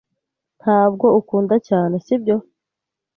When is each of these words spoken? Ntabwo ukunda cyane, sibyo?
Ntabwo 0.61 1.05
ukunda 1.19 1.55
cyane, 1.67 1.95
sibyo? 2.05 2.35